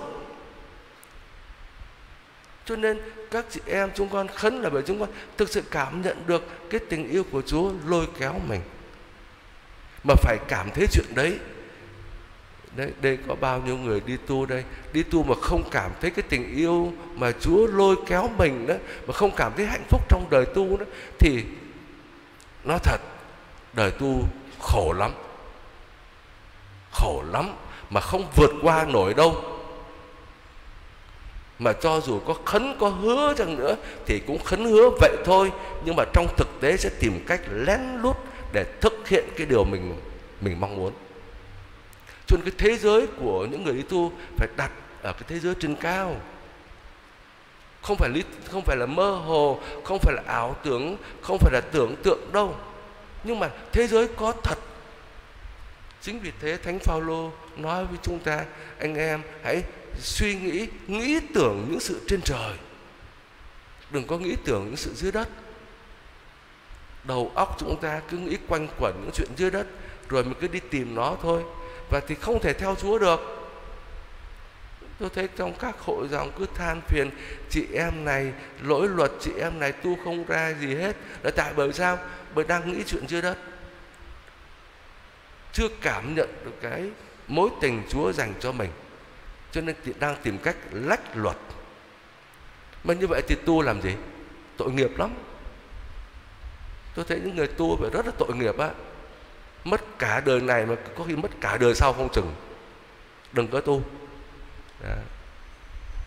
Cho 2.66 2.76
nên 2.76 3.00
các 3.30 3.44
chị 3.50 3.60
em 3.66 3.90
chúng 3.94 4.08
con 4.08 4.28
khấn 4.28 4.62
là 4.62 4.70
bởi 4.70 4.82
chúng 4.86 5.00
con 5.00 5.08
thực 5.36 5.48
sự 5.48 5.62
cảm 5.70 6.02
nhận 6.02 6.16
được 6.26 6.70
cái 6.70 6.80
tình 6.90 7.10
yêu 7.10 7.24
của 7.30 7.42
Chúa 7.46 7.70
lôi 7.86 8.06
kéo 8.18 8.40
mình. 8.48 8.60
Mà 10.04 10.14
phải 10.22 10.38
cảm 10.48 10.70
thấy 10.74 10.86
chuyện 10.92 11.06
đấy. 11.14 11.38
Đấy, 12.76 12.92
đây 13.00 13.18
có 13.28 13.34
bao 13.34 13.60
nhiêu 13.60 13.76
người 13.76 14.00
đi 14.00 14.16
tu 14.26 14.46
đây? 14.46 14.64
Đi 14.92 15.02
tu 15.02 15.22
mà 15.22 15.34
không 15.40 15.70
cảm 15.70 15.90
thấy 16.00 16.10
cái 16.10 16.24
tình 16.28 16.56
yêu 16.56 16.92
mà 17.14 17.32
Chúa 17.40 17.66
lôi 17.66 17.96
kéo 18.06 18.30
mình 18.38 18.66
đó, 18.66 18.74
mà 19.06 19.14
không 19.14 19.30
cảm 19.36 19.52
thấy 19.56 19.66
hạnh 19.66 19.84
phúc 19.88 20.00
trong 20.08 20.26
đời 20.30 20.46
tu 20.46 20.76
đó, 20.76 20.84
thì 21.18 21.44
nó 22.64 22.78
thật 22.78 22.98
đời 23.74 23.90
tu 23.90 24.22
khổ 24.60 24.92
lắm. 24.92 25.12
Khổ 26.92 27.22
lắm 27.32 27.54
mà 27.90 28.00
không 28.00 28.24
vượt 28.36 28.50
qua 28.62 28.84
nổi 28.84 29.14
đâu. 29.14 29.44
Mà 31.58 31.72
cho 31.72 32.00
dù 32.00 32.20
có 32.26 32.34
khấn, 32.44 32.76
có 32.80 32.88
hứa 32.88 33.34
chăng 33.36 33.56
nữa 33.56 33.76
thì 34.06 34.20
cũng 34.26 34.44
khấn 34.44 34.64
hứa 34.64 34.90
vậy 35.00 35.16
thôi. 35.24 35.52
Nhưng 35.84 35.96
mà 35.96 36.04
trong 36.12 36.26
thực 36.36 36.48
tế 36.60 36.76
sẽ 36.76 36.90
tìm 37.00 37.24
cách 37.26 37.40
lén 37.52 37.80
lút 38.02 38.16
để 38.52 38.64
thực 38.80 39.08
hiện 39.08 39.24
cái 39.36 39.46
điều 39.46 39.64
mình 39.64 40.00
mình 40.40 40.60
mong 40.60 40.76
muốn. 40.76 40.92
Cho 42.26 42.36
nên 42.36 42.44
cái 42.44 42.54
thế 42.58 42.76
giới 42.76 43.06
của 43.06 43.46
những 43.50 43.64
người 43.64 43.74
đi 43.74 43.82
tu 43.82 44.12
phải 44.36 44.48
đặt 44.56 44.70
ở 45.02 45.12
cái 45.12 45.22
thế 45.28 45.38
giới 45.38 45.54
trên 45.60 45.74
cao. 45.74 46.16
Không 47.82 47.96
phải 47.96 48.10
lý, 48.10 48.22
không 48.50 48.62
phải 48.62 48.76
là 48.76 48.86
mơ 48.86 49.10
hồ, 49.10 49.60
không 49.84 49.98
phải 49.98 50.14
là 50.14 50.22
ảo 50.26 50.56
tưởng, 50.64 50.96
không 51.22 51.38
phải 51.38 51.52
là 51.52 51.60
tưởng 51.60 51.96
tượng 52.02 52.32
đâu 52.32 52.54
nhưng 53.24 53.38
mà 53.38 53.50
thế 53.72 53.86
giới 53.86 54.08
có 54.16 54.34
thật. 54.42 54.58
Chính 56.00 56.20
vì 56.20 56.32
thế 56.40 56.56
thánh 56.56 56.78
phaolô 56.78 57.32
nói 57.56 57.84
với 57.84 57.98
chúng 58.02 58.18
ta, 58.18 58.44
anh 58.78 58.94
em 58.94 59.22
hãy 59.44 59.62
suy 60.00 60.34
nghĩ 60.34 60.68
nghĩ 60.86 61.20
tưởng 61.34 61.66
những 61.70 61.80
sự 61.80 62.00
trên 62.08 62.20
trời. 62.22 62.52
Đừng 63.90 64.06
có 64.06 64.18
nghĩ 64.18 64.36
tưởng 64.44 64.64
những 64.66 64.76
sự 64.76 64.94
dưới 64.94 65.12
đất. 65.12 65.28
Đầu 67.04 67.32
óc 67.34 67.56
chúng 67.58 67.80
ta 67.80 68.00
cứ 68.10 68.18
nghĩ 68.18 68.36
quanh 68.48 68.68
quẩn 68.78 68.94
những 69.00 69.10
chuyện 69.14 69.28
dưới 69.36 69.50
đất, 69.50 69.66
rồi 70.08 70.24
mình 70.24 70.34
cứ 70.40 70.48
đi 70.48 70.60
tìm 70.70 70.94
nó 70.94 71.16
thôi. 71.22 71.42
Và 71.90 72.00
thì 72.08 72.14
không 72.14 72.40
thể 72.40 72.52
theo 72.52 72.74
Chúa 72.74 72.98
được. 72.98 73.20
Tôi 74.98 75.10
thấy 75.14 75.28
trong 75.36 75.54
các 75.58 75.78
hội 75.78 76.08
dòng 76.08 76.32
cứ 76.38 76.46
than 76.54 76.80
phiền, 76.88 77.10
chị 77.50 77.66
em 77.74 78.04
này, 78.04 78.32
lỗi 78.62 78.88
luật 78.88 79.10
chị 79.20 79.30
em 79.40 79.60
này 79.60 79.72
tu 79.72 79.96
không 80.04 80.24
ra 80.24 80.54
gì 80.60 80.74
hết. 80.74 80.96
Là 81.22 81.30
tại 81.30 81.52
bởi 81.56 81.72
sao? 81.72 81.98
Bởi 82.34 82.44
đang 82.44 82.72
nghĩ 82.72 82.84
chuyện 82.86 83.08
dưới 83.08 83.22
đất. 83.22 83.38
Chưa 85.52 85.68
cảm 85.80 86.14
nhận 86.14 86.28
được 86.44 86.54
cái 86.62 86.90
mối 87.28 87.50
tình 87.60 87.82
Chúa 87.88 88.12
dành 88.12 88.34
cho 88.40 88.52
mình. 88.52 88.70
Cho 89.52 89.60
nên 89.60 89.76
đang 89.98 90.16
tìm 90.22 90.38
cách 90.38 90.56
lách 90.70 91.16
luật. 91.16 91.36
Mà 92.84 92.94
như 92.94 93.06
vậy 93.06 93.22
thì 93.28 93.34
tu 93.34 93.62
làm 93.62 93.82
gì? 93.82 93.94
Tội 94.56 94.72
nghiệp 94.72 94.90
lắm. 94.98 95.14
Tôi 96.94 97.04
thấy 97.08 97.20
những 97.24 97.36
người 97.36 97.46
tu 97.46 97.76
phải 97.80 97.90
rất 97.90 98.06
là 98.06 98.12
tội 98.18 98.34
nghiệp 98.34 98.58
á. 98.58 98.70
Mất 99.64 99.98
cả 99.98 100.22
đời 100.24 100.40
này 100.40 100.66
mà 100.66 100.74
có 100.98 101.04
khi 101.04 101.16
mất 101.16 101.30
cả 101.40 101.56
đời 101.56 101.74
sau 101.74 101.92
không 101.92 102.08
chừng. 102.12 102.34
Đừng 103.32 103.48
có 103.48 103.60
tu. 103.60 103.82
Đó. 104.82 104.94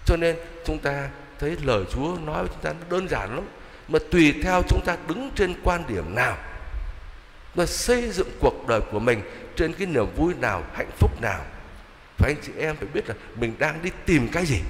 cho 0.06 0.18
nên 0.18 0.36
chúng 0.66 0.80
ta 0.80 1.10
thấy 1.40 1.58
lời 1.64 1.84
Chúa 1.92 2.18
nói 2.26 2.44
với 2.44 2.48
chúng 2.54 2.62
ta 2.62 2.74
nó 2.74 2.86
đơn 2.90 3.08
giản 3.08 3.36
lắm 3.36 3.46
mà 3.88 4.00
tùy 4.12 4.34
theo 4.44 4.64
chúng 4.70 4.82
ta 4.86 4.98
đứng 5.08 5.32
trên 5.36 5.56
quan 5.64 5.84
điểm 5.88 6.16
nào. 6.16 6.38
Và 7.56 7.66
xây 7.66 8.12
dựng 8.12 8.30
cuộc 8.40 8.68
đời 8.68 8.82
của 8.92 9.00
mình 9.00 9.22
trên 9.56 9.74
cái 9.74 9.88
niềm 9.88 10.06
vui 10.16 10.34
nào, 10.34 10.64
hạnh 10.74 10.92
phúc 11.00 11.22
nào. 11.22 11.46
Phải 12.18 12.32
anh 12.32 12.44
chị 12.46 12.52
em 12.60 12.76
phải 12.76 12.88
biết 12.94 13.10
là 13.10 13.16
mình 13.36 13.56
đang 13.60 13.82
đi 13.82 13.90
tìm 14.06 14.30
cái 14.32 14.46
gì. 14.46 14.62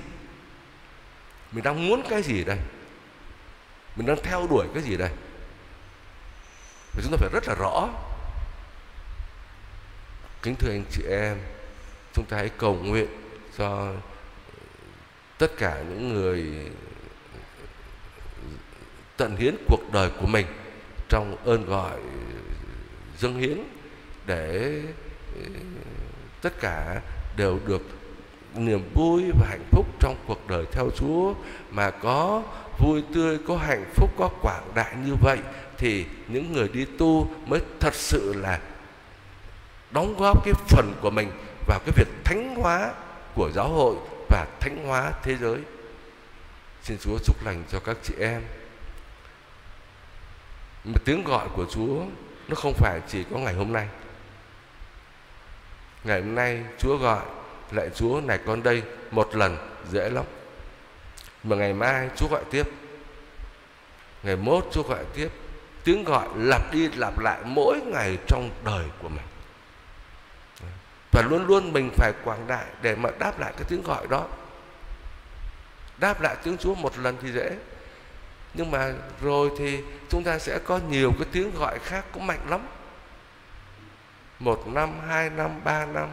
Mình 1.52 1.64
đang 1.64 1.88
muốn 1.88 2.04
cái 2.10 2.24
gì 2.24 2.44
đây? 2.44 2.58
Mình 3.96 4.06
đang 4.06 4.18
theo 4.24 4.48
đuổi 4.50 4.68
cái 4.74 4.84
gì 4.84 4.98
đây? 4.98 5.10
Và 6.94 7.02
chúng 7.04 7.12
ta 7.12 7.18
phải 7.20 7.30
rất 7.34 7.48
là 7.48 7.56
rõ. 7.60 7.90
Kính 10.42 10.56
thưa 10.56 10.72
anh 10.72 10.84
chị 10.92 11.04
em, 11.10 11.38
chúng 12.14 12.26
ta 12.26 12.38
hãy 12.38 12.50
cầu 12.58 12.76
nguyện 12.76 13.08
cho 13.58 13.94
tất 15.38 15.52
cả 15.58 15.84
những 15.90 16.14
người 16.14 16.70
tận 19.18 19.36
hiến 19.36 19.56
cuộc 19.68 19.92
đời 19.92 20.10
của 20.22 20.28
mình 20.28 20.46
trong 21.10 21.36
ơn 21.46 21.66
gọi 21.66 21.98
dâng 23.18 23.40
hiến 23.40 23.58
để 24.26 24.72
ừ, 25.36 25.42
tất 26.42 26.60
cả 26.60 27.02
đều 27.38 27.60
được 27.68 27.82
niềm 28.56 28.90
vui 28.94 29.24
và 29.40 29.48
hạnh 29.50 29.66
phúc 29.72 29.86
trong 30.00 30.16
cuộc 30.28 30.48
đời 30.48 30.66
theo 30.72 30.90
Chúa 30.96 31.34
mà 31.72 31.92
có 31.92 32.44
vui 32.80 33.04
tươi, 33.14 33.38
có 33.48 33.58
hạnh 33.58 33.86
phúc, 33.96 34.10
có 34.18 34.30
quảng 34.42 34.72
đại 34.76 34.96
như 35.06 35.14
vậy 35.22 35.38
thì 35.78 36.06
những 36.28 36.54
người 36.54 36.68
đi 36.68 36.86
tu 36.98 37.30
mới 37.46 37.60
thật 37.80 37.94
sự 37.94 38.34
là 38.34 38.60
đóng 39.92 40.16
góp 40.18 40.46
cái 40.46 40.54
phần 40.68 40.94
của 41.02 41.10
mình 41.10 41.32
vào 41.68 41.80
cái 41.80 41.94
việc 41.96 42.08
thánh 42.24 42.56
hóa 42.56 42.94
của 43.36 43.52
giáo 43.52 43.70
hội 43.70 43.96
và 44.30 44.46
thánh 44.60 44.86
hóa 44.88 45.12
thế 45.24 45.36
giới. 45.42 45.58
Xin 46.84 46.98
Chúa 46.98 47.18
chúc 47.24 47.46
lành 47.46 47.64
cho 47.72 47.80
các 47.80 47.98
chị 48.04 48.14
em 48.20 48.42
mà 50.88 50.94
tiếng 51.06 51.24
gọi 51.24 51.48
của 51.56 51.65
Chúa 51.70 52.03
nó 52.48 52.56
không 52.56 52.74
phải 52.74 53.00
chỉ 53.08 53.24
có 53.32 53.38
ngày 53.38 53.53
hôm 53.53 53.74
nay. 53.74 53.88
Ngày 56.03 56.22
hôm 56.22 56.36
nay 56.36 56.63
Chúa 56.77 56.98
gọi 56.98 57.25
lại 57.72 57.89
Chúa 57.96 58.22
này 58.22 58.39
con 58.46 58.63
đây 58.63 58.84
một 59.12 59.36
lần 59.36 59.58
dễ 59.91 60.10
lắm. 60.10 60.25
Mà 61.44 61.56
ngày 61.56 61.74
mai 61.74 62.10
Chúa 62.15 62.27
gọi 62.27 62.44
tiếp. 62.51 62.67
Ngày 64.24 64.36
mốt 64.36 64.65
Chúa 64.72 64.84
gọi 64.84 65.06
tiếp. 65.13 65.27
Tiếng 65.84 66.03
gọi 66.03 66.27
lặp 66.36 66.74
đi 66.74 66.89
lặp 66.96 67.20
lại 67.20 67.39
mỗi 67.46 67.79
ngày 67.82 68.17
trong 68.27 68.50
đời 68.65 68.86
của 69.01 69.10
mình 69.10 69.25
và 71.17 71.24
luôn 71.29 71.46
luôn 71.48 71.74
mình 71.74 71.91
phải 71.98 72.13
quảng 72.24 72.48
đại 72.48 72.65
để 72.82 72.96
mà 72.96 73.10
đáp 73.20 73.39
lại 73.39 73.53
cái 73.58 73.65
tiếng 73.70 73.84
gọi 73.84 74.08
đó 74.08 74.27
đáp 75.98 76.22
lại 76.22 76.36
tiếng 76.44 76.58
Chúa 76.58 76.75
một 76.75 76.98
lần 76.98 77.17
thì 77.22 77.32
dễ 77.32 77.58
nhưng 78.54 78.72
mà 78.72 78.94
rồi 79.22 79.51
thì 79.58 79.80
chúng 80.10 80.24
ta 80.24 80.39
sẽ 80.39 80.60
có 80.60 80.80
nhiều 80.89 81.13
cái 81.20 81.27
tiếng 81.32 81.51
gọi 81.56 81.80
khác 81.80 82.06
cũng 82.12 82.27
mạnh 82.27 82.39
lắm. 82.50 82.62
Một 84.39 84.68
năm, 84.68 84.89
hai 85.08 85.30
năm, 85.30 85.51
ba 85.63 85.86
năm. 85.86 86.08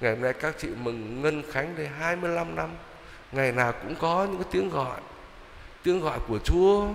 Ngày 0.00 0.12
hôm 0.12 0.22
nay 0.22 0.32
các 0.32 0.54
chị 0.58 0.68
mừng 0.82 1.22
Ngân 1.22 1.42
Khánh 1.52 1.76
đây 1.76 1.88
25 1.98 2.54
năm. 2.56 2.68
Ngày 3.32 3.52
nào 3.52 3.72
cũng 3.72 3.94
có 3.94 4.26
những 4.30 4.42
cái 4.42 4.48
tiếng 4.50 4.70
gọi. 4.70 5.00
Tiếng 5.82 6.00
gọi 6.00 6.18
của 6.28 6.38
Chúa 6.38 6.88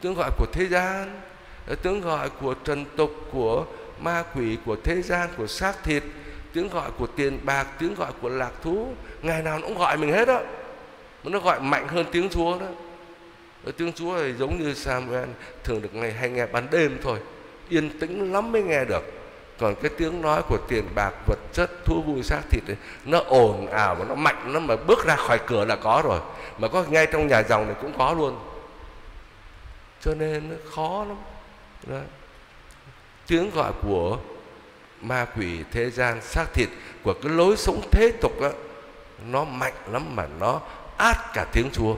Tiếng 0.00 0.14
gọi 0.14 0.30
của 0.36 0.46
thế 0.52 0.66
gian 0.66 1.20
Tiếng 1.82 2.00
gọi 2.00 2.30
của 2.30 2.54
trần 2.54 2.84
tục 2.96 3.10
Của 3.32 3.66
ma 4.00 4.24
quỷ, 4.34 4.58
của 4.66 4.76
thế 4.84 5.02
gian, 5.02 5.28
của 5.36 5.46
xác 5.46 5.84
thịt 5.84 6.02
tiếng 6.54 6.68
gọi 6.68 6.90
của 6.98 7.06
tiền 7.06 7.40
bạc 7.44 7.66
tiếng 7.78 7.94
gọi 7.94 8.12
của 8.22 8.28
lạc 8.28 8.52
thú. 8.62 8.88
Ngày 9.22 9.42
nào 9.42 9.58
nó 9.58 9.66
cũng 9.66 9.78
gọi 9.78 9.96
mình 9.96 10.12
hết 10.12 10.28
đó 10.28 10.40
mà 11.24 11.30
nó 11.30 11.38
gọi 11.38 11.60
mạnh 11.60 11.88
hơn 11.88 12.06
tiếng 12.12 12.28
chúa 12.28 12.58
đó. 12.58 12.66
Ở 13.64 13.72
tiếng 13.76 13.92
chúa 13.92 14.18
thì 14.18 14.32
giống 14.32 14.62
như 14.62 14.74
samuel 14.74 15.28
thường 15.64 15.82
được 15.82 15.94
ngày 15.94 16.12
hay 16.12 16.30
nghe 16.30 16.46
ban 16.46 16.66
đêm 16.70 16.98
thôi 17.02 17.18
yên 17.68 17.98
tĩnh 17.98 18.32
lắm 18.32 18.52
mới 18.52 18.62
nghe 18.62 18.84
được 18.84 19.02
còn 19.58 19.74
cái 19.82 19.90
tiếng 19.98 20.22
nói 20.22 20.42
của 20.48 20.58
tiền 20.68 20.84
bạc 20.94 21.12
vật 21.26 21.38
chất 21.52 21.70
thú 21.84 22.02
vui 22.02 22.22
xác 22.22 22.40
thịt 22.50 22.62
ấy, 22.66 22.76
nó 23.04 23.18
ồn 23.18 23.66
ào 23.66 23.94
và 23.94 24.04
nó 24.04 24.14
mạnh 24.14 24.52
nó 24.52 24.60
mà 24.60 24.76
bước 24.76 25.06
ra 25.06 25.16
khỏi 25.16 25.38
cửa 25.46 25.64
là 25.64 25.76
có 25.76 26.02
rồi 26.04 26.20
mà 26.58 26.68
có 26.68 26.84
ngay 26.88 27.06
trong 27.06 27.26
nhà 27.26 27.42
dòng 27.48 27.66
này 27.66 27.76
cũng 27.80 27.92
có 27.98 28.14
luôn 28.18 28.38
cho 30.00 30.14
nên 30.14 30.50
nó 30.50 30.56
khó 30.74 31.04
lắm 31.08 31.16
đó. 31.86 32.00
tiếng 33.26 33.50
gọi 33.50 33.72
của 33.82 34.18
ma 35.00 35.26
quỷ 35.36 35.58
thế 35.72 35.90
gian 35.90 36.20
xác 36.22 36.44
thịt 36.54 36.68
của 37.02 37.14
cái 37.22 37.32
lối 37.32 37.56
sống 37.56 37.80
thế 37.90 38.12
tục 38.20 38.40
đó, 38.40 38.50
nó 39.26 39.44
mạnh 39.44 39.74
lắm 39.92 40.16
mà 40.16 40.26
nó 40.40 40.60
át 40.96 41.16
cả 41.34 41.46
tiếng 41.52 41.70
Chúa. 41.72 41.94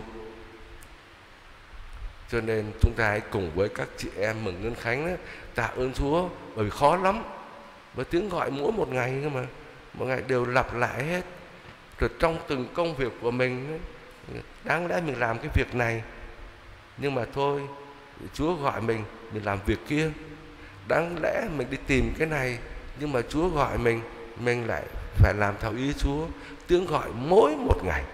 Cho 2.31 2.41
nên 2.41 2.73
chúng 2.81 2.93
ta 2.97 3.09
hãy 3.09 3.21
cùng 3.21 3.51
với 3.55 3.69
các 3.69 3.89
chị 3.97 4.09
em 4.19 4.45
mừng 4.45 4.63
Ngân 4.63 4.75
Khánh 4.75 5.07
đó, 5.07 5.13
tạ 5.55 5.67
ơn 5.77 5.93
Chúa 5.93 6.29
bởi 6.55 6.65
vì 6.65 6.71
khó 6.71 6.97
lắm. 6.97 7.23
và 7.95 8.05
tiếng 8.05 8.29
gọi 8.29 8.51
mỗi 8.51 8.73
một 8.73 8.89
ngày 8.89 9.15
cơ 9.23 9.29
mà, 9.29 9.47
mỗi 9.95 10.09
ngày 10.09 10.23
đều 10.29 10.45
lặp 10.45 10.75
lại 10.75 11.05
hết. 11.05 11.23
Rồi 11.99 12.11
trong 12.19 12.39
từng 12.49 12.69
công 12.75 12.97
việc 12.97 13.13
của 13.21 13.31
mình 13.31 13.79
đáng 14.65 14.87
lẽ 14.87 15.01
mình 15.01 15.21
làm 15.21 15.39
cái 15.39 15.49
việc 15.55 15.75
này 15.75 16.03
nhưng 16.99 17.15
mà 17.15 17.25
thôi 17.35 17.63
Chúa 18.35 18.55
gọi 18.55 18.81
mình 18.81 19.05
mình 19.33 19.45
làm 19.45 19.59
việc 19.67 19.79
kia 19.89 20.11
đáng 20.89 21.17
lẽ 21.23 21.49
mình 21.57 21.67
đi 21.71 21.77
tìm 21.87 22.15
cái 22.19 22.29
này 22.29 22.59
nhưng 23.01 23.13
mà 23.13 23.21
Chúa 23.29 23.49
gọi 23.49 23.79
mình 23.79 24.01
mình 24.41 24.67
lại 24.67 24.83
phải 25.15 25.35
làm 25.35 25.55
theo 25.61 25.73
ý 25.77 25.93
Chúa 25.99 26.27
tiếng 26.67 26.87
gọi 26.87 27.09
mỗi 27.15 27.57
một 27.57 27.85
ngày 27.85 28.05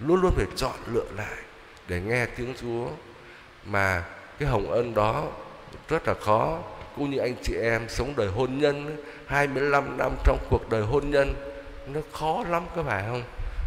luôn 0.00 0.20
luôn 0.20 0.32
phải 0.36 0.46
chọn 0.56 0.76
lựa 0.92 1.08
lại 1.16 1.38
để 1.88 2.00
nghe 2.00 2.26
tiếng 2.26 2.54
Chúa 2.60 2.88
mà 3.64 4.04
cái 4.38 4.48
hồng 4.48 4.70
ân 4.70 4.94
đó 4.94 5.24
rất 5.88 6.08
là 6.08 6.14
khó. 6.14 6.58
Cũng 6.96 7.10
như 7.10 7.18
anh 7.18 7.34
chị 7.42 7.54
em 7.62 7.88
sống 7.88 8.12
đời 8.16 8.28
hôn 8.28 8.58
nhân 8.58 9.04
25 9.26 9.96
năm 9.98 10.12
trong 10.24 10.38
cuộc 10.50 10.70
đời 10.70 10.82
hôn 10.82 11.10
nhân, 11.10 11.34
nó 11.86 12.00
khó 12.12 12.44
lắm 12.48 12.62
các 12.76 12.82
bạn 12.82 13.04
không? 13.10 13.22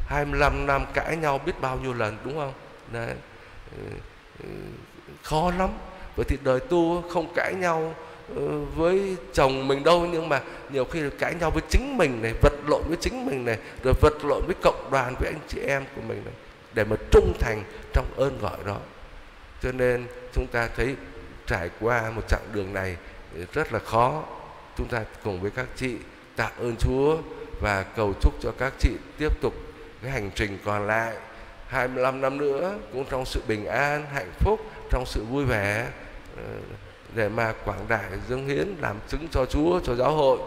25 0.08 0.66
năm 0.68 0.86
cãi 0.94 1.18
nhau 1.18 1.40
biết 1.46 1.54
bao 1.62 1.78
nhiêu 1.78 1.94
lần, 1.94 2.18
đúng 2.24 2.36
không? 2.36 2.54
Đấy. 2.92 3.14
Ừ, 3.78 3.84
ừ, 4.40 4.50
khó 5.24 5.52
lắm. 5.58 5.70
Vậy 6.16 6.26
thì 6.30 6.38
đời 6.44 6.60
tu 6.60 7.02
không 7.10 7.34
cãi 7.36 7.54
nhau 7.54 7.96
ừ, 8.36 8.64
với 8.76 9.16
chồng 9.34 9.68
mình 9.68 9.84
đâu, 9.84 10.08
nhưng 10.12 10.30
mà 10.30 10.42
nhiều 10.70 10.86
khi 10.86 11.02
cãi 11.20 11.36
nhau 11.40 11.52
với 11.52 11.64
chính 11.70 11.98
mình 11.98 12.22
này, 12.22 12.34
vật 12.42 12.54
lộn 12.68 12.82
với 12.88 12.98
chính 13.02 13.26
mình 13.26 13.46
này, 13.46 13.58
rồi 13.84 13.94
vật 14.02 14.26
lộn 14.26 14.42
với 14.46 14.56
cộng 14.62 14.92
đoàn, 14.92 15.16
với 15.20 15.30
anh 15.30 15.40
chị 15.48 15.60
em 15.68 15.84
của 15.96 16.02
mình 16.08 16.22
này, 16.26 16.34
để 16.74 16.84
mà 16.84 16.96
trung 17.12 17.34
thành 17.40 17.64
trong 17.94 18.06
ơn 18.18 18.40
gọi 18.42 18.58
đó 18.66 18.78
cho 19.64 19.72
nên 19.72 20.08
chúng 20.34 20.48
ta 20.48 20.70
thấy 20.76 20.96
trải 21.46 21.70
qua 21.80 22.12
một 22.16 22.22
chặng 22.28 22.48
đường 22.54 22.74
này 22.74 22.98
rất 23.54 23.74
là 23.74 23.80
khó 23.80 24.24
chúng 24.78 24.88
ta 24.88 25.04
cùng 25.24 25.42
với 25.42 25.52
các 25.52 25.66
chị 25.76 25.96
tạ 26.36 26.52
ơn 26.60 26.76
Chúa 26.80 27.18
và 27.62 27.84
cầu 27.84 28.14
chúc 28.22 28.34
cho 28.42 28.52
các 28.60 28.74
chị 28.80 28.92
tiếp 29.18 29.42
tục 29.42 29.54
cái 30.02 30.12
hành 30.12 30.32
trình 30.36 30.58
còn 30.66 30.88
lại 30.88 31.16
25 31.68 32.22
năm 32.22 32.38
nữa 32.38 32.78
cũng 32.94 33.06
trong 33.10 33.26
sự 33.26 33.42
bình 33.48 33.66
an, 33.66 34.06
hạnh 34.14 34.32
phúc, 34.40 34.60
trong 34.90 35.06
sự 35.06 35.24
vui 35.24 35.46
vẻ 35.46 35.88
ờ, 36.38 36.44
để 37.16 37.30
mà 37.30 37.54
quảng 37.66 37.86
đại 37.88 38.12
dâng 38.30 38.48
hiến 38.48 38.76
làm 38.80 39.00
chứng 39.08 39.28
cho 39.32 39.46
Chúa, 39.46 39.80
cho 39.84 39.96
giáo 39.96 40.12
hội. 40.12 40.40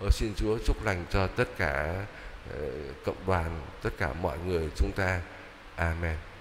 Ở 0.00 0.10
xin 0.10 0.32
Chúa 0.36 0.58
chúc 0.66 0.84
lành 0.84 1.04
cho 1.10 1.26
tất 1.26 1.48
cả 1.58 1.94
ờ, 2.54 2.66
cộng 3.04 3.26
đoàn, 3.26 3.60
tất 3.82 3.90
cả 3.98 4.12
mọi 4.22 4.38
người 4.46 4.68
chúng 4.76 4.92
ta. 4.92 5.20
Amen. 5.76 6.33